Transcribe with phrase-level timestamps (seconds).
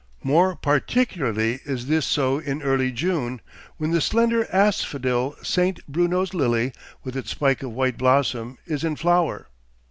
[0.23, 3.39] More particularly is this so in early June,
[3.77, 8.95] when the slender asphodel Saint Bruno's lily, with its spike of white blossom, is in
[8.95, 9.47] flower.